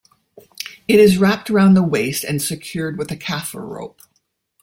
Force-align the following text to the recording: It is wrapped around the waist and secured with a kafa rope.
It 0.87 0.99
is 0.99 1.19
wrapped 1.19 1.51
around 1.51 1.75
the 1.75 1.83
waist 1.83 2.23
and 2.23 2.41
secured 2.41 2.97
with 2.97 3.11
a 3.11 3.15
kafa 3.15 3.61
rope. 3.61 4.01